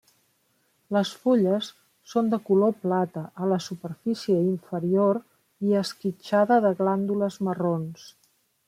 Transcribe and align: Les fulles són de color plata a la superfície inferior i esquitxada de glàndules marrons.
Les 0.95 1.09
fulles 1.25 1.67
són 2.13 2.31
de 2.31 2.39
color 2.47 2.73
plata 2.85 3.23
a 3.45 3.51
la 3.53 3.61
superfície 3.67 4.41
inferior 4.55 5.23
i 5.69 5.79
esquitxada 5.85 6.63
de 6.67 6.75
glàndules 6.83 7.41
marrons. 7.51 8.13